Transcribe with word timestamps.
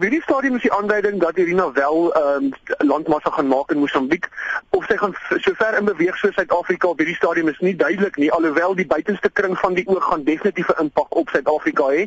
Op 0.00 0.06
hierdie 0.06 0.22
stadium 0.22 0.54
is 0.56 0.62
die 0.64 0.72
aanduiding 0.72 1.18
dat 1.20 1.36
Irina 1.36 1.72
wel 1.72 2.12
ehm 2.12 2.44
um, 2.44 2.86
landmassa 2.88 3.30
gaan 3.30 3.46
maak 3.46 3.70
in 3.70 3.78
Mosambiek 3.78 4.28
of 4.70 4.86
sy 4.88 4.96
gaan 4.96 5.12
sover 5.28 5.76
in 5.78 5.84
beweeg 5.84 6.16
soos 6.16 6.32
Suid-Afrika 6.38 6.88
op 6.88 7.02
hierdie 7.02 7.16
stadium 7.18 7.50
is 7.52 7.60
nie 7.60 7.74
duidelik 7.82 8.16
nie 8.16 8.30
alhoewel 8.32 8.74
die 8.78 8.86
buitenste 8.86 9.28
kring 9.40 9.58
van 9.58 9.76
die 9.76 9.84
oog 9.88 10.08
gaan 10.08 10.24
definitief 10.24 10.72
'n 10.72 10.80
impak 10.86 11.20
op 11.22 11.28
Suid-Afrika 11.28 11.90
hê 11.92 12.06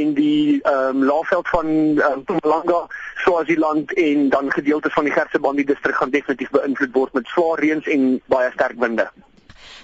en 0.00 0.12
die 0.20 0.60
ehm 0.60 1.00
um, 1.00 1.08
laafveld 1.12 1.48
van 1.48 1.66
ehm 1.72 2.12
um, 2.12 2.20
Mpumalanga, 2.26 2.82
Swaziland 3.24 3.94
en 3.94 4.28
dan 4.28 4.52
gedeeltes 4.52 4.92
van 4.92 5.04
die 5.04 5.16
Gersebandi 5.16 5.64
distrik 5.64 5.96
gaan 5.96 6.10
definitief 6.10 6.50
beïnvloed 6.50 6.92
word 6.92 7.12
met 7.12 7.26
swaar 7.26 7.58
reëns 7.64 7.88
en 7.88 8.20
baie 8.26 8.52
sterk 8.52 8.76
winde. 8.76 9.08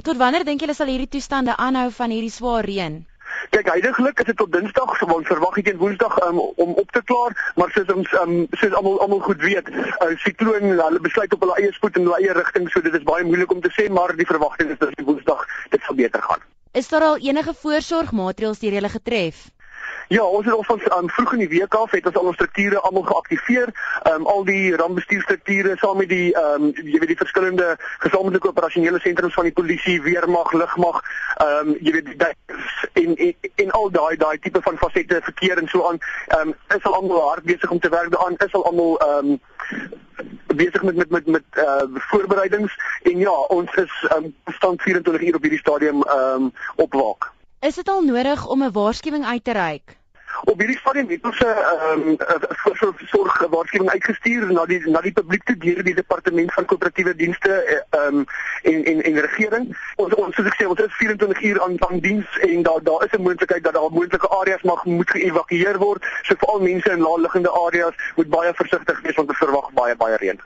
Tot 0.03 0.17
wanneer 0.17 0.45
dink 0.45 0.61
julle 0.61 0.75
sal 0.75 0.93
hierdie 0.93 1.15
toestande 1.17 1.57
aanhou 1.57 1.91
van 1.91 2.11
hierdie 2.11 2.37
swaar 2.41 2.65
reën? 2.65 3.07
Kyk, 3.51 3.69
heidaglik 3.71 4.19
is 4.19 4.29
dit 4.29 4.37
tot 4.37 4.53
Dinsdag, 4.53 4.97
so 4.99 5.07
ons 5.15 5.29
verwag 5.31 5.55
dit 5.59 5.69
teen 5.69 5.79
Woensdag 5.81 6.17
um, 6.27 6.41
om 6.41 6.73
op 6.83 6.91
te 6.91 7.03
klaar, 7.05 7.37
maar 7.61 7.71
soos 7.75 7.93
ons 7.95 8.13
um, 8.23 8.35
soos 8.59 8.75
almal 8.79 9.01
almal 9.05 9.23
goed 9.27 9.43
weet, 9.45 9.71
uh, 9.71 10.13
sikloon 10.25 10.75
hulle 10.75 11.03
besluit 11.05 11.33
op 11.37 11.47
hulle 11.47 11.59
eie 11.61 11.73
spoed 11.77 11.99
en 11.99 12.09
hulle 12.09 12.21
eie 12.23 12.37
rigting, 12.39 12.71
so 12.73 12.83
dit 12.85 12.95
is 12.99 13.07
baie 13.07 13.27
moeilik 13.29 13.53
om 13.55 13.63
te 13.65 13.73
sê, 13.77 13.89
maar 13.93 14.15
die 14.19 14.29
verwagting 14.29 14.73
is 14.75 14.81
dat 14.83 14.95
die 14.99 15.07
Woensdag 15.07 15.47
dit 15.75 15.83
sal 15.87 15.99
beter 15.99 16.23
gaan. 16.23 16.43
Is 16.77 16.89
daar 16.93 17.07
al 17.13 17.21
enige 17.25 17.55
voorsorgmaatreëls 17.63 18.65
deur 18.65 18.81
julle 18.81 18.93
getref? 18.93 19.47
Ja, 20.09 20.23
ons 20.23 20.45
het 20.45 20.55
al 20.55 20.65
van 20.65 20.81
um, 20.99 21.09
vroeg 21.11 21.33
in 21.33 21.39
die 21.39 21.49
week 21.49 21.75
af 21.75 21.91
het 21.91 22.07
ons 22.07 22.17
al 22.17 22.29
ons 22.31 22.35
strukture 22.39 22.81
almal 22.81 23.03
geaktiveer. 23.03 23.73
Ehm 24.03 24.21
um, 24.21 24.27
al 24.27 24.45
die 24.45 24.77
rampbestuurstrukture 24.77 25.75
saam 25.77 25.97
met 25.99 26.09
die 26.09 26.35
ehm 26.35 26.69
um, 26.69 26.71
jy 26.75 27.01
weet 27.03 27.11
die 27.15 27.19
verskillende 27.23 27.75
gesamentlike 28.05 28.49
operasionele 28.49 29.01
sentrums 29.03 29.35
van 29.35 29.49
die 29.49 29.53
polisie, 29.53 30.03
weermag, 30.03 30.53
lugmag, 30.53 31.03
ehm 31.37 31.73
um, 31.73 31.75
jy 31.81 31.93
weet 31.97 32.13
die 32.13 32.17
in, 33.03 33.35
in 33.55 33.71
al 33.71 33.91
daai 33.91 34.17
daai 34.17 34.39
tipe 34.39 34.63
van 34.63 34.77
fasette 34.77 35.21
verkeer 35.23 35.59
en 35.59 35.69
so 35.69 35.89
aan. 35.89 35.99
Ehm 36.27 36.49
um, 36.49 36.55
is 36.77 36.85
al 36.85 36.95
almal 36.95 37.29
hard 37.29 37.45
besig 37.45 37.71
om 37.71 37.81
te 37.81 37.89
werk 37.89 38.11
daaraan. 38.11 38.37
Is 38.47 38.55
al 38.55 38.65
almal 38.65 38.99
ehm 38.99 39.31
um, 39.31 39.41
besig 40.57 40.83
met 40.83 40.97
met 40.97 41.11
met 41.11 41.27
met 41.27 41.45
uh 41.55 41.83
voorbereidings 42.11 42.77
en 43.03 43.19
ja, 43.19 43.37
ons 43.59 43.75
is 43.75 44.11
um, 44.17 44.35
stand 44.45 44.83
24 44.83 45.23
uur 45.29 45.35
op 45.35 45.43
hierdie 45.43 45.65
stadium 45.65 46.03
ehm 46.03 46.43
um, 46.43 46.53
op 46.77 46.93
waak. 46.95 47.33
Is 47.61 47.75
dit 47.75 47.89
al 47.89 48.03
nodig 48.03 48.47
om 48.47 48.63
'n 48.63 48.73
waarskuwing 48.73 49.25
uit 49.25 49.45
te 49.45 49.53
reik? 49.53 49.97
Op 50.45 50.59
hierdie 50.59 50.79
stadium 50.79 51.09
het 51.09 51.25
ons 51.25 51.41
'n 51.41 51.47
ehm 51.47 52.09
'n 52.09 53.07
sorg 53.07 53.47
waarskuwing 53.51 53.91
uitgestuur 53.91 54.53
na 54.53 54.65
die 54.67 54.91
na 54.91 55.01
die 55.01 55.13
publiek 55.13 55.45
toe 55.45 55.57
deur 55.57 55.83
die 55.83 55.95
departement 55.95 56.53
van 56.53 56.65
koöperatiewe 56.65 57.15
dienste 57.17 57.53
ehm 57.91 58.17
um, 58.17 58.25
en 58.63 58.85
en 58.85 59.03
en 59.03 59.21
regering. 59.21 59.77
Ons 59.97 60.15
ons 60.15 60.35
soos 60.35 60.47
ek 60.47 60.59
sê 60.61 60.67
ons 60.67 60.81
is 60.81 60.97
24 60.97 61.43
uur 61.43 61.63
aan 61.63 61.77
aan 61.89 62.01
diens 62.01 62.39
en 62.39 62.63
daar 62.63 62.83
daar 62.83 63.05
is 63.05 63.13
'n 63.19 63.23
moontlikheid 63.23 63.65
dat 63.65 63.73
daar 63.73 63.91
moontlike 63.91 64.29
areas 64.29 64.63
mag 64.63 64.85
moet 64.85 65.11
geëvakueer 65.11 65.79
word. 65.79 66.05
So 66.23 66.35
veral 66.39 66.61
mense 66.61 66.91
in 66.91 67.01
lae 67.01 67.21
liggende 67.21 67.51
areas 67.51 67.95
moet 68.17 68.29
baie 68.29 68.55
versigtig 68.55 69.01
wees 69.01 69.15
want 69.15 69.29
ons 69.29 69.39
verwag 69.39 69.73
baie 69.73 69.97
baie 69.97 70.17
reën. 70.17 70.41